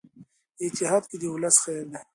[0.65, 1.99] اتحاد کې د ولس خیر دی.